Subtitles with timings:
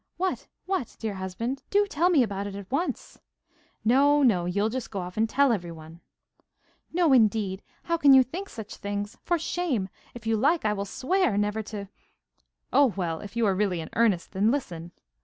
[0.17, 1.61] 'What, what, dear husband?
[1.69, 3.19] Do tell me all about it at once.'
[3.85, 6.01] 'No, no, you'll just go off and tell everyone.'
[6.91, 7.61] 'No, indeed!
[7.83, 9.19] How can you think such things!
[9.21, 9.89] For shame!
[10.15, 11.87] If you like I will swear never to'
[12.73, 13.19] 'Oh, well!
[13.19, 14.91] if you are really in earnest then, listen.